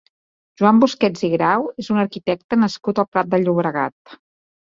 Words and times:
Joan 0.61 0.77
Busquets 0.83 1.21
i 1.27 1.29
Grau 1.33 1.67
és 1.83 1.89
un 1.97 1.99
arquitecte 2.05 2.59
nascut 2.63 3.03
al 3.05 3.09
Prat 3.13 3.31
de 3.37 3.43
Llobregat. 3.45 4.19